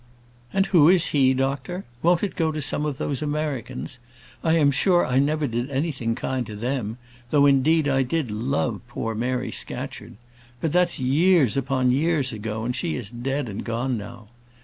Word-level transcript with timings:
"And 0.51 0.65
who 0.65 0.89
is 0.89 1.05
he, 1.09 1.31
doctor? 1.35 1.85
Won't 2.01 2.23
it 2.23 2.35
go 2.35 2.51
to 2.51 2.59
some 2.59 2.87
of 2.87 2.97
those 2.97 3.21
Americans? 3.21 3.99
I 4.43 4.53
am 4.53 4.71
sure 4.71 5.05
I 5.05 5.19
never 5.19 5.45
did 5.45 5.69
anything 5.69 6.15
kind 6.15 6.43
to 6.47 6.55
them; 6.55 6.97
though, 7.29 7.45
indeed, 7.45 7.87
I 7.87 8.01
did 8.01 8.31
love 8.31 8.81
poor 8.87 9.13
Mary 9.13 9.51
Scatcherd. 9.51 10.15
But 10.59 10.71
that's 10.73 10.97
years 10.99 11.55
upon 11.55 11.91
years 11.91 12.33
ago, 12.33 12.65
and 12.65 12.75
she 12.75 12.95
is 12.95 13.11
dead 13.11 13.47
and 13.47 13.63
gone 13.63 13.95
now. 13.95 14.29